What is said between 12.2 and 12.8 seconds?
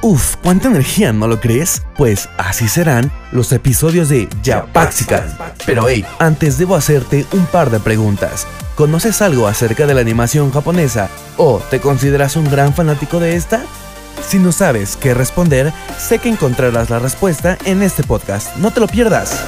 un gran